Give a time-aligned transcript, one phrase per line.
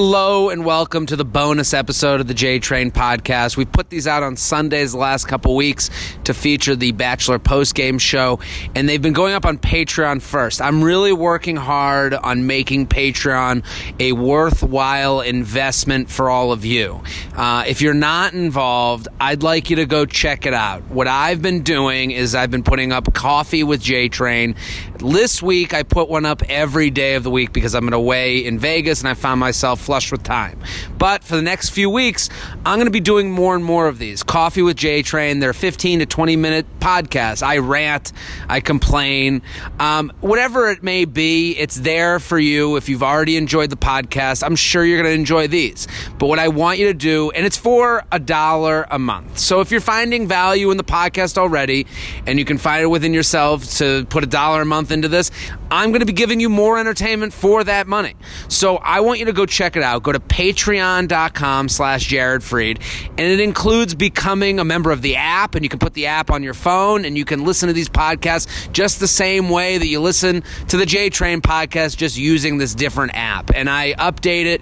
[0.00, 3.56] Hello and welcome to the bonus episode of the J Train podcast.
[3.56, 5.90] We put these out on Sundays the last couple weeks
[6.22, 8.38] to feature the Bachelor post game show,
[8.76, 10.62] and they've been going up on Patreon first.
[10.62, 13.64] I'm really working hard on making Patreon
[13.98, 17.02] a worthwhile investment for all of you.
[17.36, 20.84] Uh, if you're not involved, I'd like you to go check it out.
[20.84, 24.54] What I've been doing is I've been putting up Coffee with J Train.
[25.00, 28.44] This week, I put one up every day of the week because I'm in away
[28.44, 30.60] in Vegas and I found myself flush with time.
[30.98, 32.28] But for the next few weeks,
[32.66, 34.22] I'm going to be doing more and more of these.
[34.22, 35.40] Coffee with J Train.
[35.40, 37.42] They're 15 to 20 minute podcasts.
[37.42, 38.12] I rant,
[38.50, 39.40] I complain,
[39.80, 41.56] um, whatever it may be.
[41.56, 42.76] It's there for you.
[42.76, 45.88] If you've already enjoyed the podcast, I'm sure you're going to enjoy these.
[46.18, 49.38] But what I want you to do, and it's for a dollar a month.
[49.38, 51.86] So if you're finding value in the podcast already,
[52.26, 55.30] and you can find it within yourself to put a dollar a month into this,
[55.70, 58.16] I'm going to be giving you more entertainment for that money.
[58.48, 60.02] So I want you to go check it out.
[60.02, 62.80] Go to patreon.com slash Jared Freid.
[63.10, 65.54] And it includes becoming a member of the app.
[65.54, 67.88] And you can put the app on your phone and you can listen to these
[67.88, 72.58] podcasts just the same way that you listen to the J Train podcast, just using
[72.58, 73.50] this different app.
[73.54, 74.60] And I update it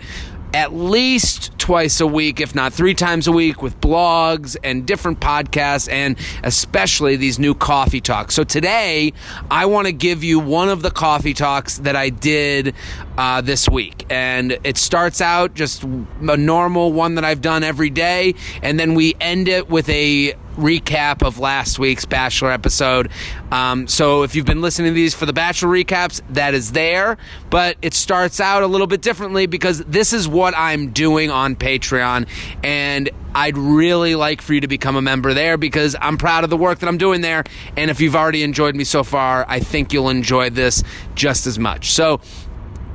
[0.55, 5.21] at least twice a week, if not three times a week, with blogs and different
[5.21, 8.35] podcasts, and especially these new coffee talks.
[8.35, 9.13] So today,
[9.51, 12.75] I want to give you one of the coffee talks that I did
[13.19, 14.07] uh, this week.
[14.11, 18.95] And it starts out just a normal one that I've done every day, and then
[18.95, 23.11] we end it with a recap of last week's Bachelor episode.
[23.53, 27.19] Um, so if you've been listening to these for the Bachelor recaps, that is there.
[27.51, 31.57] But it starts out a little bit differently because this is what I'm doing on
[31.57, 32.27] Patreon.
[32.65, 36.51] And I'd really like for you to become a member there because I'm proud of
[36.51, 37.45] the work that I'm doing there.
[37.77, 40.83] And if you've already enjoyed me so far, I think you'll enjoy this
[41.15, 41.93] just as much.
[41.93, 42.21] So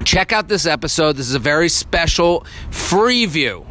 [0.04, 1.16] check out this episode.
[1.16, 3.68] This is a very special free view.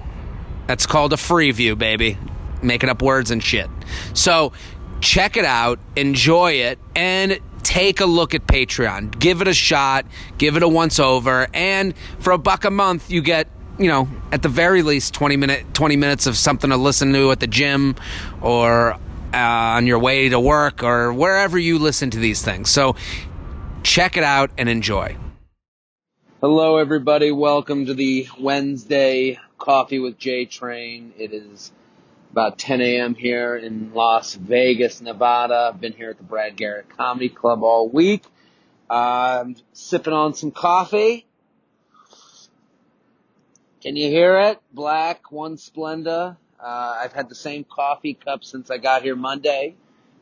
[0.69, 2.17] That's called a free view, baby
[2.63, 3.69] making up words and shit.
[4.15, 4.53] So
[5.01, 9.19] check it out, enjoy it, and take a look at Patreon.
[9.19, 10.07] Give it a shot,
[10.39, 13.49] give it a once over, and for a buck a month, you get
[13.79, 17.33] you know at the very least 20 minute 20 minutes of something to listen to
[17.33, 17.97] at the gym
[18.43, 18.93] or
[19.33, 22.95] uh, on your way to work or wherever you listen to these things so
[23.83, 25.17] check it out and enjoy
[26.43, 31.73] hello everybody welcome to the wednesday coffee with j train it is
[32.31, 33.15] about 10 a.m.
[33.15, 35.73] here in Las Vegas, Nevada.
[35.75, 38.25] I've been here at the Brad Garrett Comedy Club all week.
[38.89, 41.27] Uh, I'm sipping on some coffee.
[43.83, 44.61] Can you hear it?
[44.73, 46.37] Black, one Splenda.
[46.63, 49.75] Uh, I've had the same coffee cup since I got here Monday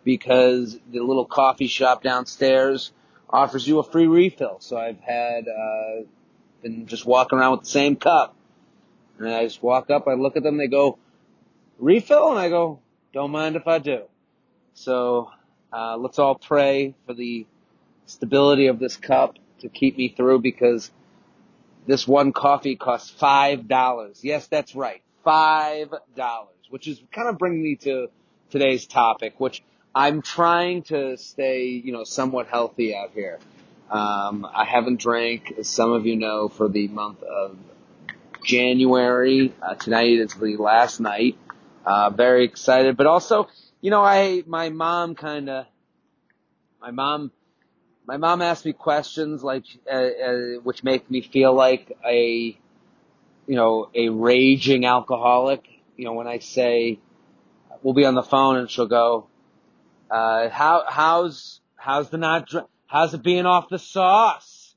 [0.04, 2.92] because the little coffee shop downstairs
[3.28, 4.58] offers you a free refill.
[4.60, 6.02] So I've had, uh,
[6.62, 8.34] been just walking around with the same cup.
[9.18, 10.98] And I just walk up, I look at them, they go,
[11.78, 12.30] refill?
[12.30, 12.80] And I go,
[13.12, 14.02] don't mind if I do.
[14.74, 15.30] So,
[15.72, 17.46] uh, let's all pray for the
[18.06, 20.90] stability of this cup to keep me through because
[21.86, 24.20] this one coffee costs five dollars.
[24.22, 25.02] Yes, that's right.
[25.24, 28.08] Five dollars, which is kind of bringing me to
[28.50, 29.62] today's topic, which
[29.94, 33.38] I'm trying to stay, you know, somewhat healthy out here.
[33.90, 37.56] Um, I haven't drank, as some of you know, for the month of
[38.44, 39.54] January.
[39.62, 41.38] Uh, tonight is the last night.
[41.84, 43.48] Uh, very excited, but also,
[43.80, 45.66] you know, I, my mom kind of,
[46.80, 47.32] my mom,
[48.06, 52.58] my mom asked me questions like, uh, uh, which make me feel like a,
[53.46, 55.64] you know, a raging alcoholic.
[55.96, 56.98] You know, when I say,
[57.82, 59.26] we'll be on the phone and she'll go,
[60.10, 64.74] uh, how, how's, how's the not, dr- how's it being off the sauce?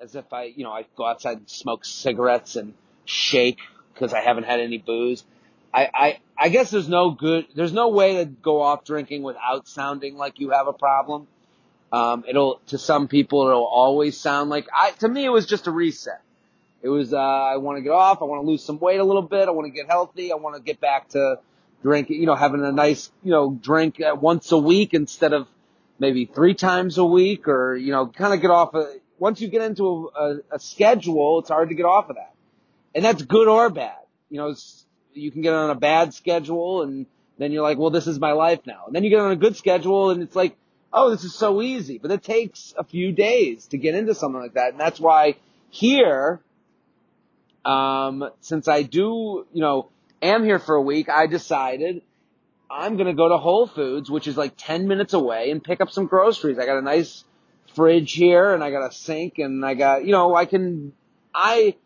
[0.00, 2.74] As if I, you know, I go outside and smoke cigarettes and
[3.04, 3.58] shake
[3.94, 5.24] because I haven't had any booze.
[5.72, 9.68] I, I, I guess there's no good, there's no way to go off drinking without
[9.68, 11.28] sounding like you have a problem.
[11.92, 15.66] Um, it'll, to some people, it'll always sound like, I, to me, it was just
[15.66, 16.22] a reset.
[16.82, 19.04] It was, uh, I want to get off, I want to lose some weight a
[19.04, 21.40] little bit, I want to get healthy, I want to get back to
[21.82, 25.46] drinking, you know, having a nice, you know, drink once a week instead of
[25.98, 29.48] maybe three times a week or, you know, kind of get off of, once you
[29.48, 32.34] get into a, a, a schedule, it's hard to get off of that.
[32.94, 33.98] And that's good or bad.
[34.30, 34.54] You know,
[35.14, 37.06] you can get on a bad schedule and
[37.38, 38.84] then you're like, well, this is my life now.
[38.86, 40.56] And then you get on a good schedule and it's like,
[40.92, 41.98] oh, this is so easy.
[41.98, 44.72] But it takes a few days to get into something like that.
[44.72, 45.36] And that's why
[45.70, 46.40] here,
[47.64, 49.88] um, since I do, you know,
[50.20, 52.02] am here for a week, I decided
[52.70, 55.80] I'm going to go to Whole Foods, which is like 10 minutes away and pick
[55.80, 56.58] up some groceries.
[56.58, 57.24] I got a nice
[57.74, 60.92] fridge here and I got a sink and I got, you know, I can,
[61.34, 61.76] I,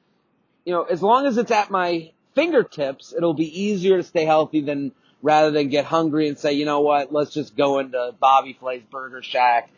[0.64, 4.60] you know, as long as it's at my fingertips, it'll be easier to stay healthy
[4.60, 4.92] than
[5.22, 8.82] rather than get hungry and say, you know what, let's just go into Bobby Flay's
[8.90, 9.70] Burger Shack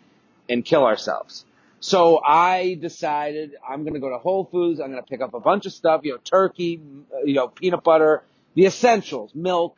[0.49, 1.45] and kill ourselves.
[1.79, 4.81] So I decided I'm going to go to Whole Foods.
[4.81, 6.81] I'm going to pick up a bunch of stuff, you know, turkey,
[7.25, 8.25] you know, peanut butter,
[8.55, 9.77] the essentials, milk,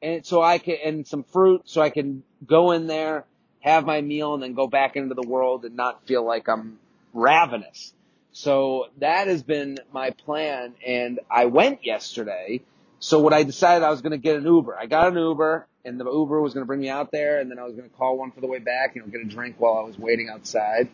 [0.00, 3.24] and so I can, and some fruit so I can go in there,
[3.60, 6.78] have my meal and then go back into the world and not feel like I'm
[7.12, 7.92] ravenous.
[8.32, 12.62] So that has been my plan and I went yesterday.
[12.98, 14.76] So what I decided I was going to get an Uber.
[14.78, 17.50] I got an Uber and the Uber was going to bring me out there and
[17.50, 19.24] then I was going to call one for the way back, you know, get a
[19.24, 20.88] drink while I was waiting outside.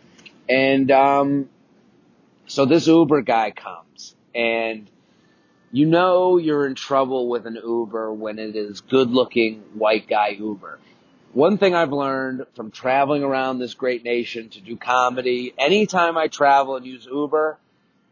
[0.49, 1.49] And, um,
[2.49, 4.90] so this Uber guy comes and
[5.70, 10.29] you know you're in trouble with an Uber when it is good looking white guy
[10.29, 10.79] Uber.
[11.34, 16.28] One thing I've learned from traveling around this great nation to do comedy, anytime I
[16.28, 17.58] travel and use Uber,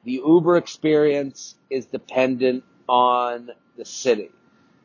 [0.05, 4.31] the Uber experience is dependent on the city.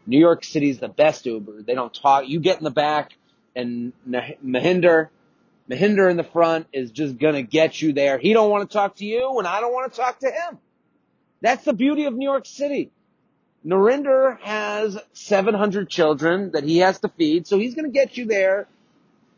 [0.07, 1.63] New York City is the best Uber.
[1.63, 2.27] They don't talk.
[2.27, 3.17] You get in the back
[3.53, 5.09] and Mahinder,
[5.69, 8.17] Mahinder in the front is just gonna get you there.
[8.17, 10.57] He don't want to talk to you and I don't want to talk to him.
[11.41, 12.91] That's the beauty of New York City.
[13.65, 18.25] Narinder has 700 children that he has to feed, so he's going to get you
[18.25, 18.67] there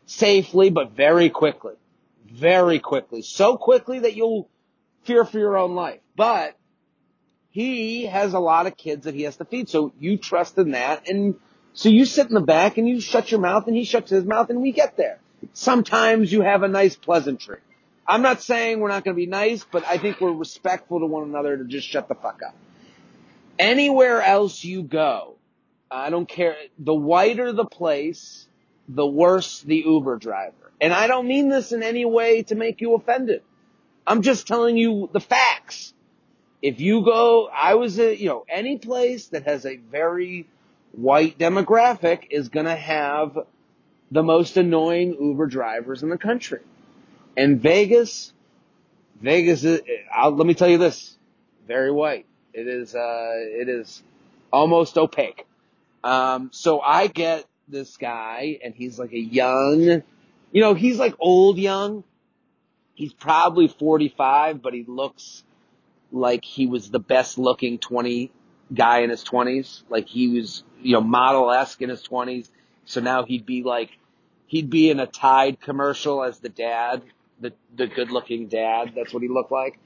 [0.06, 1.74] safely, but very quickly.
[2.30, 3.22] Very quickly.
[3.22, 4.48] So quickly that you'll
[5.02, 6.00] fear for your own life.
[6.16, 6.56] But
[7.50, 10.72] he has a lot of kids that he has to feed, so you trust in
[10.72, 11.36] that, and
[11.74, 14.24] so you sit in the back and you shut your mouth and he shuts his
[14.24, 15.18] mouth and we get there.
[15.52, 17.58] Sometimes you have a nice pleasantry.
[18.06, 21.06] I'm not saying we're not going to be nice, but I think we're respectful to
[21.06, 22.54] one another to just shut the fuck up.
[23.58, 25.36] Anywhere else you go,
[25.90, 26.56] I don't care.
[26.78, 28.46] The whiter the place,
[28.88, 30.72] the worse the Uber driver.
[30.80, 33.42] And I don't mean this in any way to make you offended.
[34.06, 35.94] I'm just telling you the facts.
[36.60, 40.46] If you go, I was a, you know, any place that has a very
[40.92, 43.38] white demographic is going to have
[44.10, 46.60] the most annoying Uber drivers in the country.
[47.36, 48.32] And Vegas,
[49.20, 49.80] Vegas is,
[50.14, 51.16] I'll, let me tell you this,
[51.66, 52.26] very white.
[52.54, 54.02] It is, uh, it is
[54.52, 55.46] almost opaque.
[56.02, 60.02] Um, so I get this guy and he's like a young,
[60.52, 62.04] you know, he's like old young.
[62.94, 65.42] He's probably 45, but he looks
[66.12, 68.30] like he was the best looking 20
[68.72, 69.82] guy in his 20s.
[69.88, 72.48] Like he was, you know, model-esque in his 20s.
[72.84, 73.90] So now he'd be like,
[74.46, 77.02] he'd be in a Tide commercial as the dad
[77.40, 78.92] the the good looking dad.
[78.94, 79.78] That's what he looked like.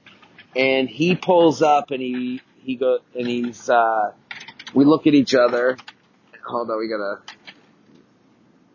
[0.55, 4.11] And he pulls up and he he go and he's uh
[4.73, 5.77] we look at each other.
[6.45, 7.21] Hold on, we gotta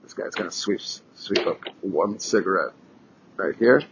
[0.02, 0.81] this guy's gonna sweep
[1.14, 2.72] sweep up one cigarette
[3.36, 3.82] right here.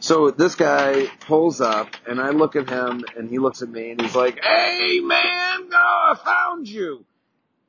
[0.00, 3.90] So this guy pulls up and I look at him and he looks at me
[3.90, 7.04] and he's like, Hey man, oh, I found you.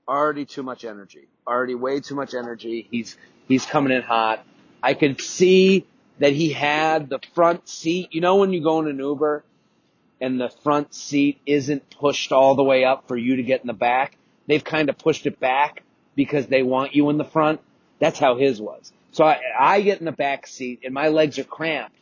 [0.07, 1.27] Already too much energy.
[1.47, 2.87] Already way too much energy.
[2.89, 3.17] He's,
[3.47, 4.43] he's coming in hot.
[4.81, 5.85] I could see
[6.19, 8.09] that he had the front seat.
[8.11, 9.43] You know when you go in an Uber
[10.21, 13.67] and the front seat isn't pushed all the way up for you to get in
[13.67, 14.17] the back?
[14.47, 15.83] They've kind of pushed it back
[16.15, 17.61] because they want you in the front.
[17.99, 18.91] That's how his was.
[19.11, 21.95] So I, I get in the back seat and my legs are cramped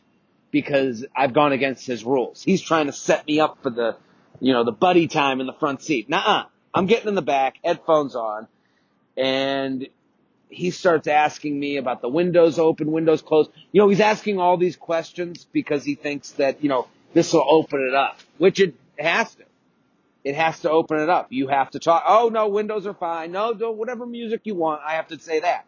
[0.50, 2.42] because I've gone against his rules.
[2.42, 3.96] He's trying to set me up for the,
[4.40, 6.08] you know, the buddy time in the front seat.
[6.08, 6.44] Nuh-uh.
[6.74, 8.46] I'm getting in the back, headphones on,
[9.16, 9.88] and
[10.48, 13.50] he starts asking me about the windows open, windows closed.
[13.72, 17.44] You know, he's asking all these questions because he thinks that, you know, this will
[17.48, 19.42] open it up, which it has to.
[20.22, 21.26] It has to open it up.
[21.30, 22.04] You have to talk.
[22.06, 23.32] Oh no, windows are fine.
[23.32, 24.82] No, do whatever music you want.
[24.86, 25.66] I have to say that.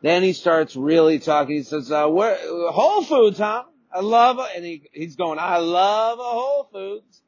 [0.00, 1.56] Then he starts really talking.
[1.56, 2.38] He says, uh, where,
[2.70, 3.64] Whole Foods, huh?
[3.92, 7.22] I love, and he, he's going, I love a Whole Foods.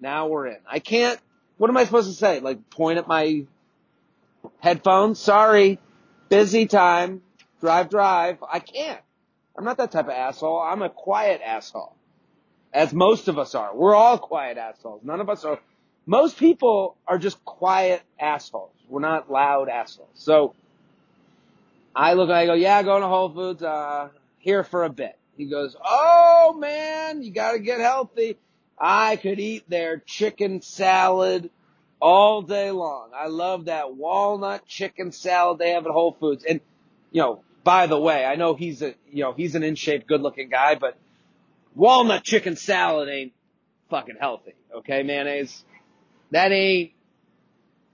[0.00, 0.58] Now we're in.
[0.66, 1.20] I can't,
[1.58, 2.40] what am I supposed to say?
[2.40, 3.44] Like point at my
[4.60, 5.18] headphones?
[5.18, 5.78] Sorry.
[6.30, 7.20] Busy time.
[7.60, 8.38] Drive, drive.
[8.50, 9.00] I can't.
[9.54, 10.60] I'm not that type of asshole.
[10.60, 11.94] I'm a quiet asshole.
[12.74, 13.74] As most of us are.
[13.74, 15.02] We're all quiet assholes.
[15.04, 15.60] None of us are.
[16.06, 18.72] Most people are just quiet assholes.
[18.88, 20.10] We're not loud assholes.
[20.14, 20.54] So,
[21.94, 25.16] I look and I go, yeah, going to Whole Foods, uh, here for a bit.
[25.36, 28.36] He goes, oh man, you gotta get healthy.
[28.78, 31.50] I could eat their chicken salad
[32.00, 33.10] all day long.
[33.14, 36.44] I love that walnut chicken salad they have at Whole Foods.
[36.44, 36.60] And,
[37.10, 40.06] you know, by the way, I know he's a, you know, he's an in shape,
[40.06, 40.96] good looking guy, but
[41.74, 43.32] walnut chicken salad ain't
[43.90, 44.54] fucking healthy.
[44.78, 45.64] Okay, mayonnaise?
[46.30, 46.92] That ain't,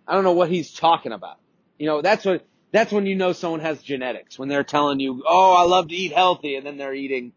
[0.06, 1.38] I don't know what he's talking about.
[1.78, 4.38] You know, that's what, that's when you know someone has genetics.
[4.38, 7.32] When they're telling you, oh, I love to eat healthy, and then they're eating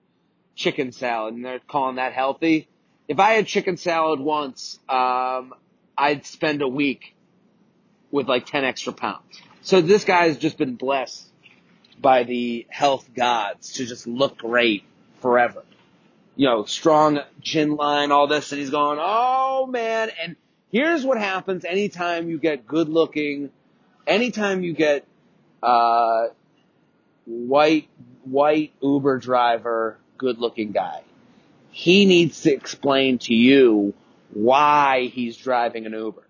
[0.55, 2.67] chicken salad and they're calling that healthy.
[3.07, 5.53] if I had chicken salad once, um,
[5.97, 7.15] I'd spend a week
[8.12, 9.41] with like 10 extra pounds.
[9.62, 11.27] So this guy has just been blessed
[12.00, 14.83] by the health gods to just look great
[15.19, 15.63] forever.
[16.35, 20.09] You know, strong chin line, all this, and he's going, oh man.
[20.21, 20.35] And
[20.71, 23.51] here's what happens anytime you get good looking,
[24.07, 25.05] anytime you get,
[25.61, 26.27] uh,
[27.25, 27.87] white,
[28.23, 31.01] white Uber driver, good looking guy.
[31.71, 33.93] He needs to explain to you
[34.33, 36.23] why he's driving an Uber.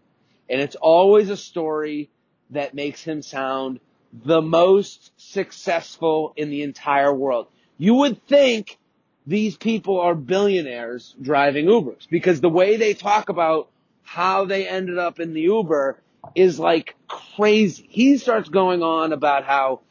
[0.49, 2.09] And it's always a story
[2.51, 3.79] that makes him sound
[4.13, 7.47] the most successful in the entire world.
[7.77, 8.77] You would think
[9.25, 13.69] these people are billionaires driving Ubers because the way they talk about
[14.03, 15.99] how they ended up in the Uber
[16.35, 17.87] is like crazy.
[17.89, 19.81] He starts going on about how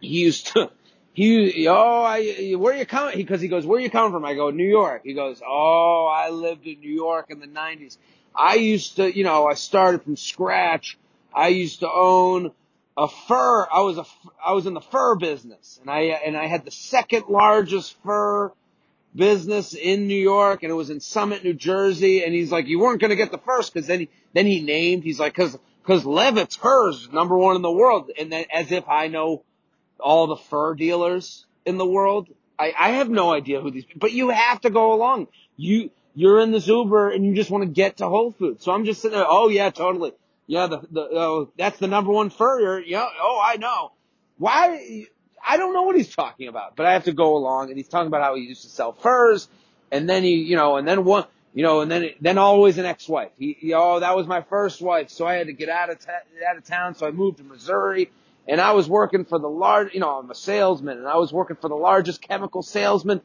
[0.00, 0.70] he used to,
[1.12, 3.16] he, oh, I, where you coming?
[3.16, 4.24] Because he goes, where are you coming from?
[4.24, 5.02] I go, New York.
[5.04, 7.98] He goes, oh, I lived in New York in the 90s.
[8.34, 10.98] I used to, you know, I started from scratch.
[11.34, 12.52] I used to own
[12.96, 13.66] a fur.
[13.72, 14.04] I was a,
[14.44, 18.52] I was in the fur business, and I and I had the second largest fur
[19.14, 22.24] business in New York, and it was in Summit, New Jersey.
[22.24, 24.60] And he's like, you weren't going to get the first because then he then he
[24.62, 25.04] named.
[25.04, 28.88] He's like, because because Levitt's furs number one in the world, and then as if
[28.88, 29.42] I know
[29.98, 32.28] all the fur dealers in the world.
[32.58, 35.28] I, I have no idea who these, but you have to go along.
[35.56, 38.64] You, you're in this Uber and you just want to get to Whole Foods.
[38.64, 39.26] So I'm just sitting there.
[39.28, 40.12] Oh yeah, totally.
[40.46, 42.78] Yeah, the, the, oh, that's the number one furrier.
[42.78, 43.06] Yeah.
[43.20, 43.92] Oh, I know.
[44.38, 45.06] Why?
[45.46, 47.88] I don't know what he's talking about, but I have to go along and he's
[47.88, 49.48] talking about how he used to sell furs
[49.90, 51.24] and then he, you know, and then one,
[51.54, 53.30] you know, and then, then always an ex-wife.
[53.38, 55.10] He, he, oh, that was my first wife.
[55.10, 56.12] So I had to get out of, ta-
[56.48, 56.94] out of town.
[56.94, 58.10] So I moved to Missouri
[58.48, 61.32] and I was working for the large, you know, I'm a salesman and I was
[61.32, 63.20] working for the largest chemical salesman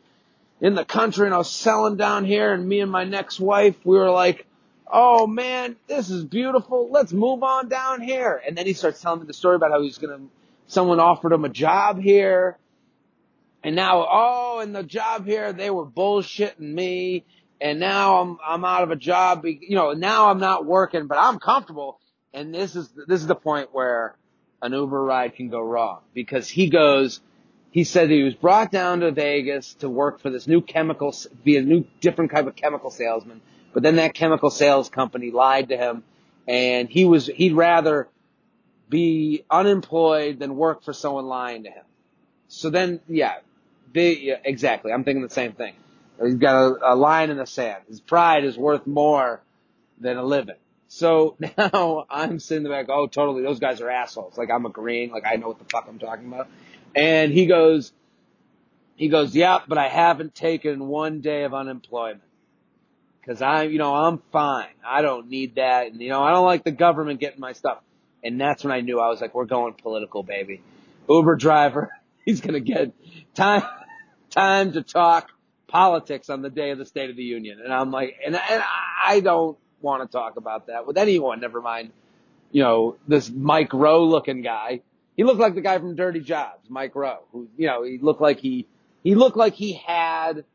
[0.60, 3.76] in the country and I was selling down here and me and my next wife,
[3.84, 4.46] we were like,
[4.92, 6.90] oh man, this is beautiful.
[6.92, 8.42] Let's move on down here.
[8.46, 10.20] And then he starts telling me the story about how he's to,
[10.68, 12.58] someone offered him a job here.
[13.64, 17.26] And now, oh, and the job here, they were bullshitting me.
[17.60, 19.46] And now I'm, I'm out of a job.
[19.46, 22.00] You know, now I'm not working, but I'm comfortable.
[22.34, 24.16] And this is, this is the point where
[24.62, 27.20] an Uber ride can go wrong because he goes,
[27.72, 31.58] he said he was brought down to Vegas to work for this new chemical, be
[31.58, 33.42] a new different type of chemical salesman
[33.74, 36.04] but then that chemical sales company lied to him
[36.48, 38.08] and he was, he'd rather
[38.90, 41.84] be unemployed than work for someone lying to him.
[42.48, 43.36] So then, yeah,
[43.94, 44.92] they, yeah, exactly.
[44.92, 45.74] I'm thinking the same thing.
[46.22, 47.84] He's got a, a line in the sand.
[47.88, 49.42] His pride is worth more
[50.00, 50.58] than a living.
[50.88, 53.44] So now I'm sitting there like, oh, totally.
[53.44, 54.38] Those guys are assholes.
[54.38, 55.12] Like I'm agreeing.
[55.12, 56.50] Like I know what the fuck I'm talking about.
[56.94, 57.94] And he goes,
[58.98, 62.24] he goes, yeah, but I haven't taken one day of unemployment.
[63.26, 64.74] Cause I, you know, I'm fine.
[64.84, 65.88] I don't need that.
[65.88, 67.80] And, you know, I don't like the government getting my stuff.
[68.24, 70.62] And that's when I knew I was like, we're going political, baby.
[71.08, 71.92] Uber driver,
[72.26, 72.94] he's going to get
[73.36, 73.64] time,
[74.32, 75.30] time to talk
[75.68, 77.60] politics on the day of the State of the Union.
[77.64, 78.64] And I'm like, and, and
[79.04, 81.92] I don't want to talk about that with anyone, never mind,
[82.52, 84.82] you know, this Mike Rowe looking guy.
[85.16, 88.22] He looked like the guy from Dirty Jobs, Mike Rowe, who, you know, he looked
[88.22, 88.68] like he,
[89.04, 90.46] he looked like he had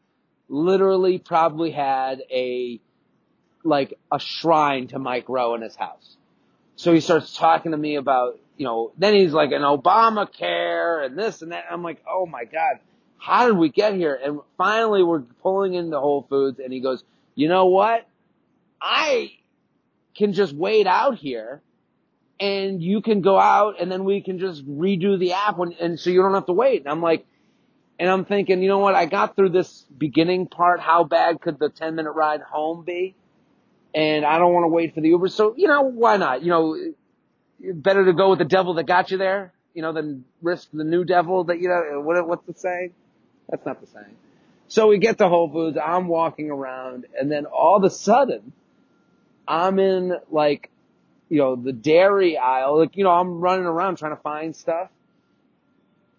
[0.48, 2.80] literally probably had a,
[3.64, 6.16] like a shrine to Mike Rowe in his house.
[6.76, 11.18] So he starts talking to me about, you know, then he's like an Obamacare and
[11.18, 11.64] this and that.
[11.70, 12.78] I'm like, oh my God,
[13.18, 14.18] how did we get here?
[14.22, 17.02] And finally we're pulling into Whole Foods and he goes,
[17.34, 18.06] you know what?
[18.80, 19.32] I
[20.14, 21.60] can just wait out here
[22.38, 25.98] and you can go out and then we can just redo the app when, and
[25.98, 26.82] so you don't have to wait.
[26.82, 27.26] And I'm like,
[27.98, 28.94] and I'm thinking, you know what?
[28.94, 30.80] I got through this beginning part.
[30.80, 33.14] How bad could the 10 minute ride home be?
[33.94, 35.28] And I don't want to wait for the Uber.
[35.28, 36.42] So, you know, why not?
[36.42, 36.76] You know,
[37.72, 40.84] better to go with the devil that got you there, you know, than risk the
[40.84, 42.92] new devil that, you know, what, what's the saying?
[43.48, 44.16] That's not the saying.
[44.68, 45.78] So we get to Whole Foods.
[45.82, 48.52] I'm walking around and then all of a sudden
[49.48, 50.70] I'm in like,
[51.30, 52.78] you know, the dairy aisle.
[52.78, 54.90] Like, you know, I'm running around trying to find stuff.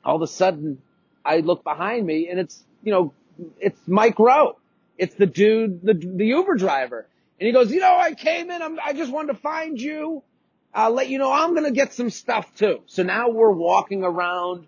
[0.03, 0.81] All of a sudden
[1.27, 3.13] I look behind me and it's, you know,
[3.59, 4.57] it's Mike Rowe.
[4.97, 7.07] It's the dude, the, the Uber driver.
[7.39, 10.23] And he goes, you know, I came in, I'm, I just wanted to find you.
[10.73, 12.81] I'll let you know I'm going to get some stuff too.
[12.87, 14.67] So now we're walking around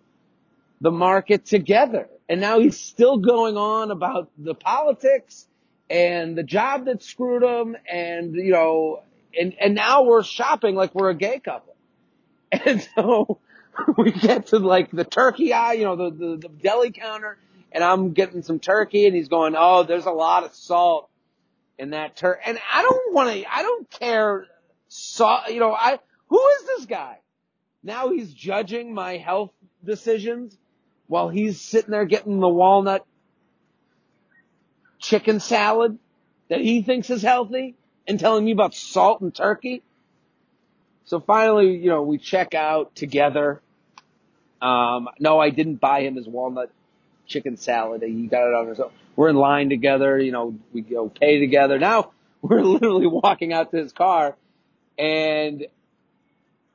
[0.81, 2.09] the market together.
[2.27, 5.47] And now he's still going on about the politics
[5.89, 9.01] and the job that screwed him and, you know,
[9.39, 11.75] and, and now we're shopping like we're a gay couple.
[12.65, 13.39] And so
[13.97, 17.37] we get to like the turkey eye, you know, the, the, the deli counter
[17.71, 21.09] and I'm getting some turkey and he's going, Oh, there's a lot of salt
[21.77, 22.41] in that turkey.
[22.45, 24.45] And I don't want to, I don't care.
[24.87, 27.19] So, you know, I, who is this guy?
[27.83, 29.51] Now he's judging my health
[29.83, 30.57] decisions
[31.07, 33.05] while he's sitting there getting the walnut
[34.99, 35.97] chicken salad
[36.49, 37.75] that he thinks is healthy
[38.07, 39.81] and telling me about salt and turkey.
[41.05, 43.61] So finally, you know, we check out together.
[44.61, 46.71] Um, no, I didn't buy him his walnut
[47.25, 48.01] chicken salad.
[48.01, 48.91] He got it on his own.
[49.15, 50.19] We're in line together.
[50.19, 51.79] You know, we go pay together.
[51.79, 52.11] Now
[52.41, 54.35] we're literally walking out to his car
[54.97, 55.65] and,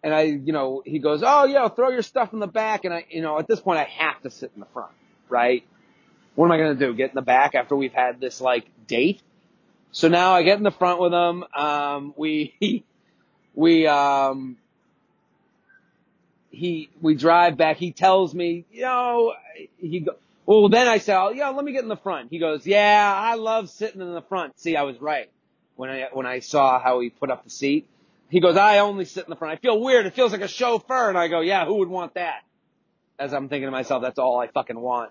[0.02, 2.84] and I, you know, he goes, Oh yeah, throw your stuff in the back.
[2.84, 4.92] And I, you know, at this point I have to sit in the front,
[5.28, 5.64] right?
[6.34, 6.94] What am I going to do?
[6.94, 9.22] Get in the back after we've had this like date?
[9.92, 11.44] So now I get in the front with him.
[11.54, 12.84] Um, we,
[13.54, 14.56] we, um,
[16.54, 17.76] he, we drive back.
[17.76, 19.34] He tells me, you know,
[19.78, 20.12] he go,
[20.46, 22.30] well, then I say, oh, yeah, let me get in the front.
[22.30, 24.58] He goes, yeah, I love sitting in the front.
[24.58, 25.30] See, I was right
[25.76, 27.88] when I, when I saw how he put up the seat.
[28.28, 29.56] He goes, I only sit in the front.
[29.56, 30.06] I feel weird.
[30.06, 31.08] It feels like a chauffeur.
[31.08, 32.42] And I go, yeah, who would want that?
[33.18, 35.10] As I'm thinking to myself, that's all I fucking want.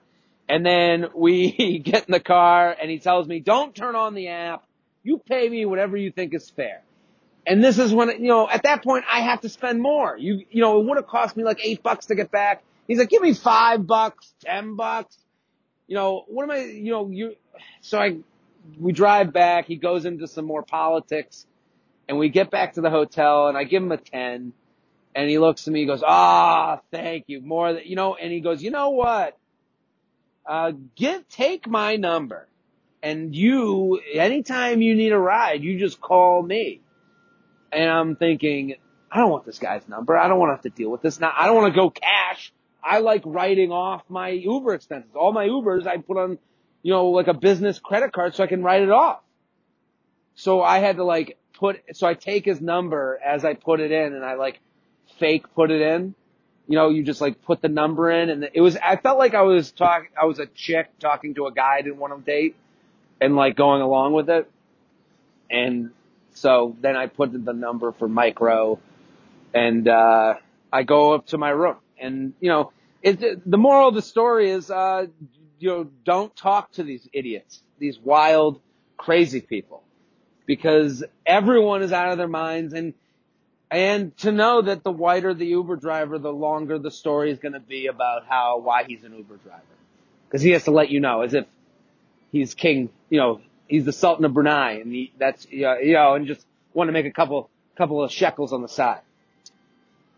[0.49, 4.27] And then we get in the car and he tells me, don't turn on the
[4.27, 4.63] app.
[5.03, 6.81] You pay me whatever you think is fair.
[7.45, 10.17] And this is when, you know, at that point I have to spend more.
[10.17, 12.63] You, you know, it would have cost me like eight bucks to get back.
[12.87, 15.17] He's like, give me five bucks, ten bucks.
[15.87, 17.35] You know, what am I, you know, you,
[17.81, 18.17] so I,
[18.79, 19.65] we drive back.
[19.65, 21.45] He goes into some more politics
[22.07, 24.53] and we get back to the hotel and I give him a 10
[25.15, 27.41] and he looks at me, he goes, ah, oh, thank you.
[27.41, 29.37] More than, you know, and he goes, you know what?
[30.45, 32.47] Uh, get, take my number
[33.01, 36.81] and you, anytime you need a ride, you just call me.
[37.73, 38.75] And I'm thinking,
[39.11, 40.17] I don't want this guy's number.
[40.17, 41.19] I don't want to have to deal with this.
[41.19, 42.51] Now, I don't want to go cash.
[42.83, 45.11] I like writing off my Uber expenses.
[45.15, 46.37] All my Ubers I put on,
[46.81, 49.21] you know, like a business credit card so I can write it off.
[50.35, 53.91] So I had to like put, so I take his number as I put it
[53.91, 54.59] in and I like
[55.19, 56.15] fake put it in.
[56.67, 59.33] You know, you just like put the number in and it was, I felt like
[59.33, 62.21] I was talking, I was a chick talking to a guy I didn't want to
[62.23, 62.55] date
[63.21, 64.49] and like going along with it.
[65.49, 65.91] And
[66.33, 68.79] so then I put in the number for Mike Rowe
[69.53, 70.35] and, uh,
[70.71, 74.49] I go up to my room and, you know, it, the moral of the story
[74.49, 75.07] is, uh,
[75.59, 78.59] you know, don't talk to these idiots, these wild,
[78.97, 79.83] crazy people
[80.45, 82.93] because everyone is out of their minds and,
[83.69, 87.53] and to know that the whiter the Uber driver, the longer the story is going
[87.53, 89.61] to be about how, why he's an Uber driver.
[90.31, 91.45] Cause he has to let you know as if
[92.31, 93.41] he's king, you know,
[93.73, 97.07] he's the Sultan of Brunei, and he, that's you know, and just want to make
[97.07, 99.01] a couple couple of shekels on the side.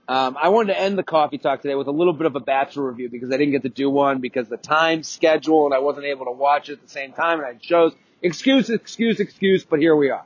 [0.09, 2.41] Um, I wanted to end the coffee talk today with a little bit of a
[2.41, 5.79] Bachelor review because I didn't get to do one because the time schedule and I
[5.79, 9.63] wasn't able to watch it at the same time and I chose excuse, excuse, excuse,
[9.63, 10.25] but here we are.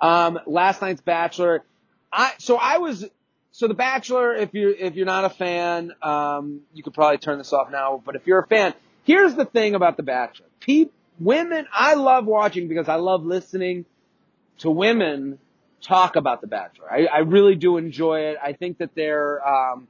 [0.00, 1.62] Um, last night's Bachelor,
[2.10, 3.04] I so I was
[3.50, 4.34] so the Bachelor.
[4.34, 8.02] If you if you're not a fan, um, you could probably turn this off now.
[8.02, 8.72] But if you're a fan,
[9.04, 10.46] here's the thing about the Bachelor.
[10.58, 13.84] People women, I love watching because I love listening
[14.58, 15.38] to women
[15.80, 16.90] talk about The Bachelor.
[16.90, 18.38] I, I really do enjoy it.
[18.42, 19.88] I think that they're, um,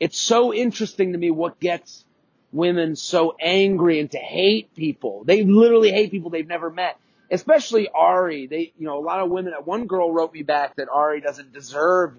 [0.00, 2.04] it's so interesting to me what gets
[2.52, 5.24] women so angry and to hate people.
[5.24, 6.98] They literally hate people they've never met.
[7.30, 8.46] Especially Arie.
[8.46, 11.52] They, you know, a lot of women, one girl wrote me back that Arie doesn't
[11.52, 12.14] deserve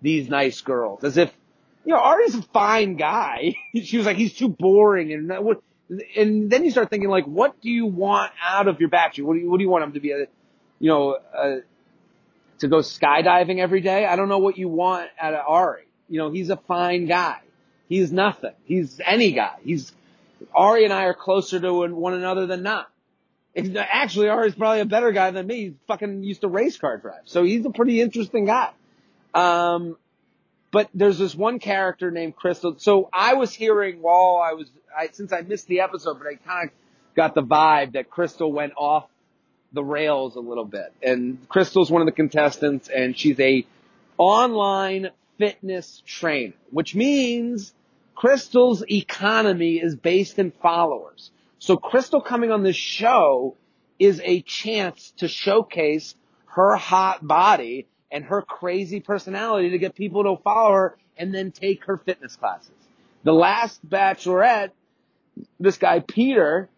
[0.00, 1.04] these nice girls.
[1.04, 1.30] As if,
[1.84, 3.56] you know, Arie's a fine guy.
[3.82, 5.62] she was like, he's too boring and what,
[6.16, 9.26] and then you start thinking like, what do you want out of your bachelor?
[9.26, 10.26] What do you, what do you want him to be a,
[10.78, 11.58] you know, a,
[12.58, 14.06] to go skydiving every day?
[14.06, 15.86] I don't know what you want out of Arie.
[16.08, 17.38] You know, he's a fine guy.
[17.88, 18.54] He's nothing.
[18.64, 19.56] He's any guy.
[19.62, 19.92] He's,
[20.56, 22.90] Arie and I are closer to one another than not.
[23.56, 25.56] Actually, Arie's probably a better guy than me.
[25.56, 27.22] He fucking used to race car drive.
[27.26, 28.70] So he's a pretty interesting guy.
[29.32, 29.96] Um,
[30.74, 32.80] but there's this one character named Krystal.
[32.80, 36.34] So I was hearing while I was, I, since I missed the episode, but I
[36.34, 36.74] kind of
[37.14, 39.06] got the vibe that Krystal went off
[39.72, 40.92] the rails a little bit.
[41.00, 43.64] And Krystal's one of the contestants and she's a
[44.18, 47.72] online fitness trainer, which means
[48.16, 51.30] Krystal's economy is based in followers.
[51.60, 53.56] So Krystal coming on this show
[54.00, 60.22] is a chance to showcase her hot body and her crazy personality to get people
[60.22, 62.70] to follow her and then take her fitness classes.
[63.24, 64.70] The last bachelorette,
[65.58, 66.70] this guy Peter,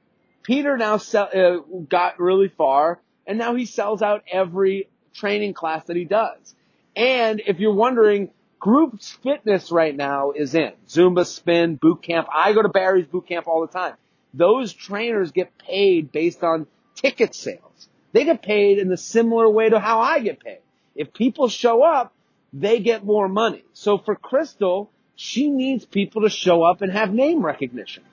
[0.43, 5.85] Peter now sell, uh, got really far and now he sells out every training class
[5.85, 6.55] that he does.
[6.95, 10.73] And if you're wondering, group fitness right now is in.
[10.89, 12.29] Zumba, spin, boot camp.
[12.35, 13.95] I go to Barry's boot camp all the time.
[14.33, 17.89] Those trainers get paid based on ticket sales.
[18.13, 20.61] They get paid in the similar way to how I get paid.
[20.97, 22.15] If people show up,
[22.53, 23.65] they get more money.
[23.73, 28.05] So for Krystal, she needs people to show up and have name recognition.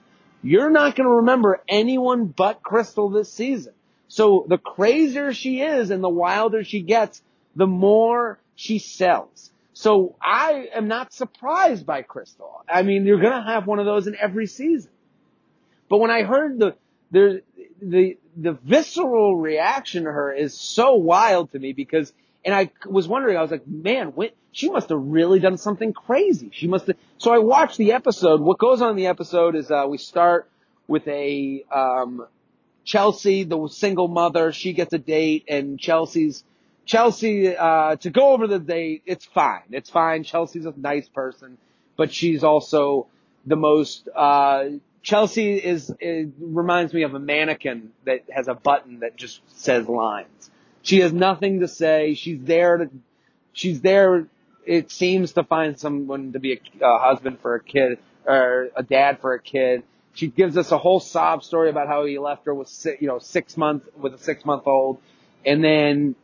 [0.41, 3.73] You're not going to remember anyone but Krystal this season.
[4.07, 7.21] So the crazier she is and the wilder she gets,
[7.55, 9.51] the more she sells.
[9.73, 12.61] So I am not surprised by Krystal.
[12.69, 14.91] I mean, you're going to have one of those in every season.
[15.89, 16.75] But when I heard the,
[17.11, 17.41] the,
[17.81, 22.13] the, the visceral reaction to her is so wild to me because,
[22.45, 25.93] and I was wondering, I was like, man, when, she must have really done something
[25.93, 26.49] crazy.
[26.53, 28.41] She must have, so I watched the episode.
[28.41, 30.49] What goes on in the episode is, uh, we start
[30.87, 32.27] with a, um,
[32.83, 36.43] Chelsea, the single mother, she gets a date and Chelsea's,
[36.85, 39.63] Chelsea, uh, to go over the date, it's fine.
[39.71, 40.23] It's fine.
[40.23, 41.57] Chelsea's a nice person,
[41.95, 43.07] but she's also
[43.45, 44.65] the most, uh,
[45.01, 45.93] Chelsea is,
[46.39, 50.49] reminds me of a mannequin that has a button that just says lines.
[50.83, 52.13] She has nothing to say.
[52.13, 52.89] She's there to,
[53.53, 54.27] she's there,
[54.65, 58.83] it seems to find someone to be a, a husband for a kid, or a
[58.83, 59.83] dad for a kid.
[60.13, 63.07] She gives us a whole sob story about how he left her with, six, you
[63.07, 64.99] know, six months, with a six month old.
[65.45, 66.15] And then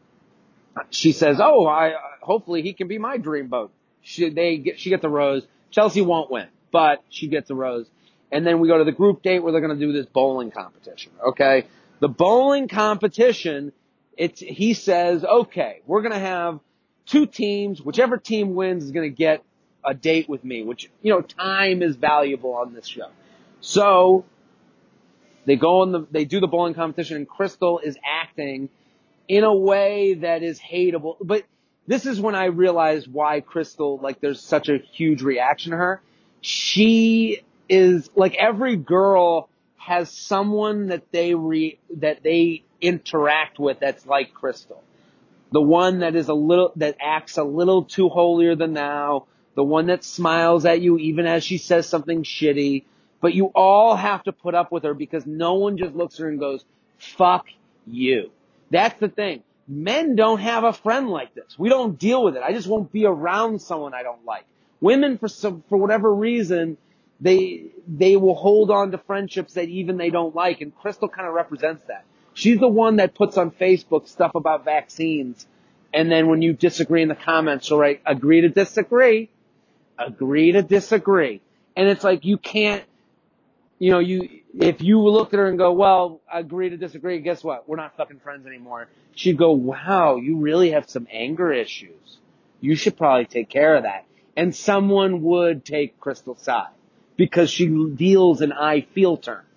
[0.92, 4.90] she says, "Oh, I hopefully he can be my dream boat." She they get she
[4.90, 5.46] gets a rose.
[5.72, 7.88] Chelsea won't win, but she gets a rose.
[8.32, 10.52] And then we go to the group date where they're going to do this bowling
[10.52, 11.12] competition.
[11.30, 11.66] Okay,
[12.00, 13.74] the bowling competition.
[14.20, 16.60] It's he says, "Okay, we're going to have
[17.06, 17.82] two teams.
[17.82, 19.44] Whichever team wins is going to get
[19.84, 23.08] a date with me." Which you know, time is valuable on this show.
[23.62, 24.26] So
[25.46, 28.70] they go on the they do the bowling competition, and Krystal is acting
[29.30, 31.16] in a way that is hateable.
[31.22, 31.46] But
[31.88, 36.02] this is when I realized why Krystal, like, there's such a huge reaction to her.
[36.42, 44.06] She is, like, every girl has someone that they re, that they interact with that's
[44.06, 44.80] like Krystal.
[45.52, 49.26] The one that is a little, that acts a little too holier than thou.
[49.56, 52.84] The one that smiles at you even as she says something shitty.
[53.22, 56.22] But you all have to put up with her because no one just looks at
[56.22, 56.64] her and goes,
[56.98, 57.48] fuck
[57.86, 58.32] you.
[58.70, 59.44] That's the thing.
[59.68, 61.58] Men don't have a friend like this.
[61.58, 62.44] We don't deal with it.
[62.44, 64.46] I just won't be around someone I don't like.
[64.82, 66.78] Women, for some, for whatever reason,
[67.22, 71.28] they they will hold on to friendships that even they don't like, and Krystal kind
[71.28, 72.06] of represents that.
[72.40, 75.46] She's the one that puts on Facebook stuff about vaccines,
[75.94, 79.30] and then when you disagree in the comments, she'll write "agree to disagree,"
[79.98, 81.42] "agree to disagree,"
[81.76, 82.84] and it's like you can't
[83.80, 87.44] you know, you, if you look at her and go, well, agree to disagree, guess
[87.44, 87.68] what?
[87.68, 88.90] We're not fucking friends anymore.
[89.16, 92.18] She'd go, wow, you really have some anger issues.
[92.60, 94.06] You should probably take care of that.
[94.36, 96.72] And someone would take Krystal's side
[97.16, 99.49] because she deals in I feel terms.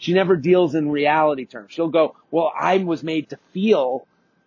[0.00, 1.72] She never deals in reality terms.
[1.72, 4.06] She'll go, well, I was made to feel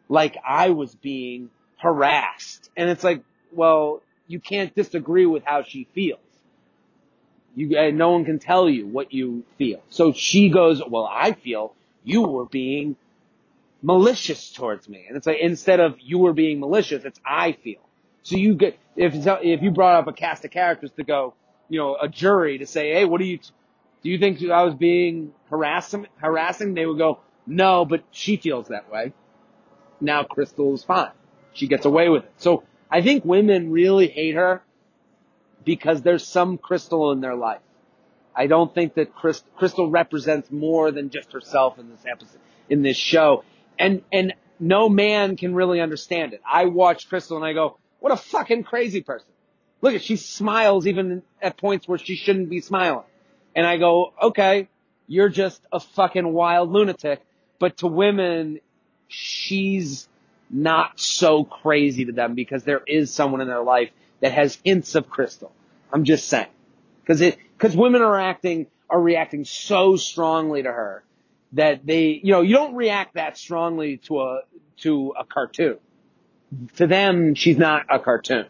[0.10, 2.72] like I was being harassed.
[2.76, 6.20] And it's like, well, you can't disagree with how she feels.
[7.56, 9.84] You, uh, no one can tell you what you feel.
[9.90, 12.96] So she goes, well, I feel you were being
[13.84, 15.06] malicious towards me.
[15.08, 17.82] And it's like, instead of you were being malicious, it's I feel.
[18.24, 21.36] So you get, if, if you brought up a cast of characters to go,
[21.70, 23.40] you know, a jury to say, hey, what do you,
[24.04, 26.74] do you think I was being harassing, harassing?
[26.74, 29.14] They would go, no, but she feels that way.
[30.02, 31.12] Now Krystal is fine.
[31.54, 32.32] She gets away with it.
[32.38, 34.62] So I think women really hate her
[35.64, 37.62] because there's some Krystal in their life.
[38.36, 42.98] I don't think that Krystal represents more than just herself in this episode, in this
[42.98, 43.44] show.
[43.80, 46.42] And, and no man can really understand it.
[46.46, 49.28] I watch Krystal and I go, what a fucking crazy person.
[49.82, 53.06] Look at, she smiles even at points where she shouldn't be smiling.
[53.56, 54.68] And I go, okay,
[55.08, 57.22] you're just a fucking wild lunatic.
[57.60, 58.60] But to women,
[59.08, 60.08] she's
[60.50, 63.90] not so crazy to them because there is someone in their life
[64.22, 65.52] that has hints of crystal.
[65.92, 66.48] I'm just saying.
[67.06, 71.04] Cause it, cause women are acting, are reacting so strongly to her
[71.54, 74.42] that they, you know, you don't react that strongly to a,
[74.78, 75.78] to a cartoon.
[76.78, 78.46] To them, she's not a cartoon.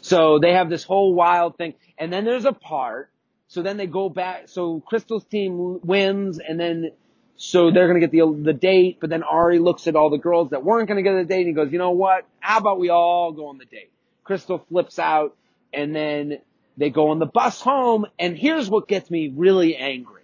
[0.00, 1.74] So they have this whole wild thing.
[1.96, 3.10] And then there's a part.
[3.52, 4.48] So then they go back.
[4.48, 6.92] So Krystal's team wins and then
[7.36, 10.50] so they're to get the, the date, but then Arie looks at all the girls
[10.50, 12.24] that weren't to get the date and he goes, you know what?
[12.40, 13.90] How about we all go on the date?
[14.26, 15.36] Krystal flips out
[15.70, 16.38] and then
[16.78, 20.22] they go on the bus home and here's what gets me really angry.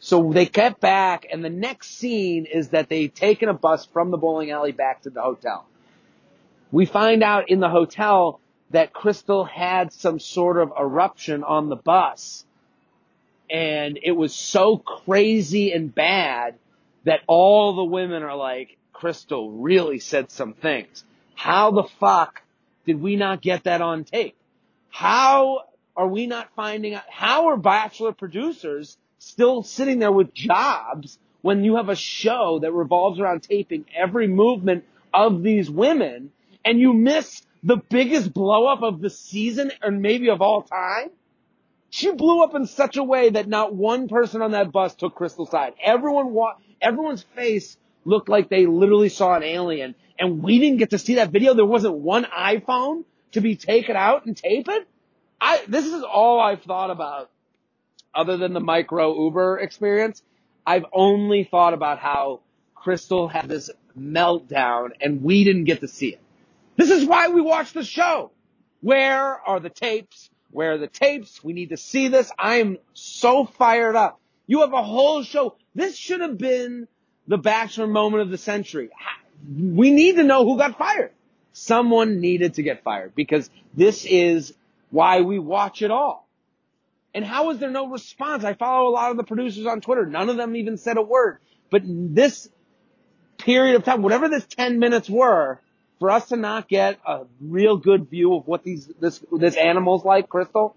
[0.00, 4.10] So they get back and the next scene is that they've taken a bus from
[4.10, 5.68] the bowling alley back to the hotel.
[6.72, 8.40] We find out in the hotel
[8.74, 12.44] that Krystal had some sort of eruption on the bus
[13.48, 16.56] and it was so crazy and bad
[17.04, 21.04] that all the women are like, Krystal really said some things.
[21.36, 22.42] How the fuck
[22.84, 24.34] did we not get that on tape?
[24.88, 27.04] How are we not finding out?
[27.08, 32.72] How are Bachelor producers still sitting there with jobs when you have a show that
[32.72, 36.32] revolves around taping every movement of these women
[36.64, 41.10] and you miss the biggest blow up of the season and maybe of all time?
[41.90, 45.16] She blew up in such a way that not one person on that bus took
[45.16, 45.74] Krystal's side.
[45.82, 50.90] Everyone wa- everyone's face looked like they literally saw an alien and we didn't get
[50.90, 51.54] to see that video.
[51.54, 54.86] There wasn't one iPhone to be taken out and tape it.
[55.40, 57.30] I, this is all I've thought about
[58.14, 60.22] other than the Mike Rowe Uber experience.
[60.66, 62.40] I've only thought about how
[62.76, 66.20] Krystal had this meltdown and we didn't get to see it.
[66.76, 68.32] This is why we watch the show.
[68.80, 70.30] Where are the tapes?
[70.50, 71.42] Where are the tapes?
[71.42, 72.30] We need to see this.
[72.38, 74.20] I am so fired up.
[74.46, 75.56] You have a whole show.
[75.74, 76.86] This should have been
[77.26, 78.90] the Bachelor moment of the century.
[79.48, 81.12] We need to know who got fired.
[81.52, 84.54] Someone needed to get fired because this is
[84.90, 86.28] why we watch it all.
[87.14, 88.44] And how is there no response?
[88.44, 90.04] I follow a lot of the producers on Twitter.
[90.04, 91.38] None of them even said a word.
[91.70, 92.48] But this
[93.38, 95.60] period of time, whatever this 10 minutes were,
[95.98, 100.04] for us to not get a real good view of what these, this, this animal's
[100.04, 100.74] like, Krystal,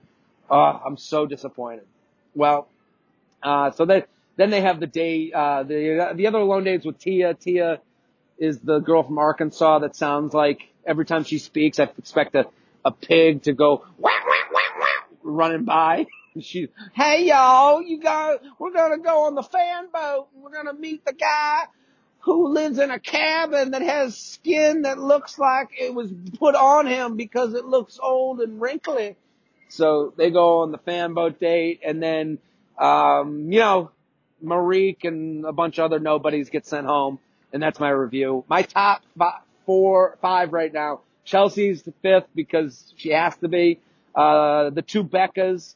[0.50, 0.54] uh,
[0.86, 1.86] I'm so disappointed.
[2.36, 2.68] Well,
[3.42, 4.04] uh, so then,
[4.36, 7.34] then they have the day, uh, the, the other alone dates with Tia.
[7.34, 7.82] Tia
[8.38, 12.46] is the girl from Arkansas that sounds like every time she speaks, I expect a,
[12.86, 16.06] a pig to go wah, wah, wah, wah, running by.
[16.40, 20.76] She, hey y'all, you got, we're gonna go on the fan boat and we're gonna
[20.78, 21.64] meet the guy
[22.28, 26.86] who lives in a cabin that has skin that looks like it was put on
[26.86, 29.16] him because it looks old and wrinkly.
[29.70, 32.40] So they go on the fan boat date and then,
[32.78, 33.92] um, you know,
[34.44, 37.18] Marikh and a bunch of other nobodies get sent home.
[37.54, 38.44] And that's my review.
[38.50, 41.00] My top five, four, five right now.
[41.24, 43.80] Chelsea's the fifth because she has to be.
[44.14, 45.76] Uh, the two Beccas,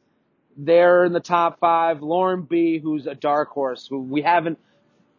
[0.58, 2.02] they're in the top five.
[2.02, 4.60] Lauren B, who's a dark horse, who we haven't,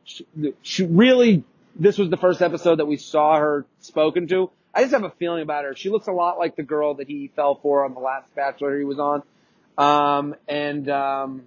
[0.04, 0.26] she,
[0.62, 1.44] she really,
[1.76, 4.50] this was the first episode that we saw her spoken to.
[4.74, 5.74] I just have a feeling about her.
[5.76, 8.78] She looks a lot like the girl that he fell for on the last Bachelor
[8.78, 9.22] he was on.
[9.76, 11.44] Um, and, um,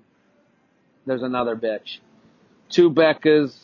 [1.05, 1.99] there's another bitch.
[2.69, 3.55] Two Beccas.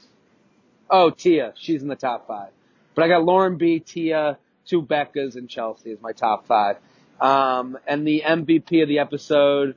[0.89, 1.53] Oh, Tia.
[1.57, 2.49] She's in the top five.
[2.93, 6.77] But I got Lauren B, Tia, two Beccas, and Chelsea is my top five.
[7.19, 9.75] Um, and the MVP of the episode,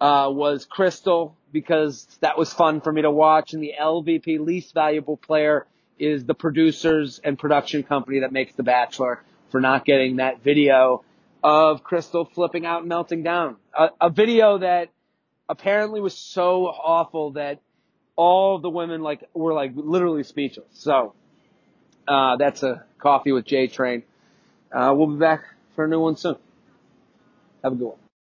[0.00, 3.52] uh, was Krystal because that was fun for me to watch.
[3.52, 5.66] And the LVP, least valuable player,
[5.98, 11.04] is the producers and production company that makes The Bachelor for not getting that video
[11.42, 13.56] of Krystal flipping out and melting down.
[13.76, 14.90] A, a video that
[15.48, 17.60] apparently was so awful that
[18.16, 20.66] all the women like were like literally speechless.
[20.72, 21.14] So
[22.06, 24.02] uh, that's a coffee with J Train.
[24.72, 26.36] Uh, we'll be back for a new one soon.
[27.62, 28.07] Have a good one.